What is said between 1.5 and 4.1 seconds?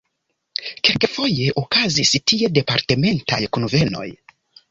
okazis tie departementaj kunvenoj.